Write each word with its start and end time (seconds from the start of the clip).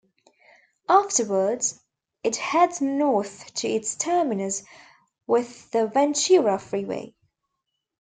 Afterwards, 0.89 1.79
it 2.23 2.35
heads 2.35 2.81
north 2.81 3.53
to 3.53 3.67
its 3.67 3.95
terminus 3.95 4.63
with 5.27 5.69
the 5.69 5.85
Ventura 5.85 6.57
Freeway. 6.57 7.13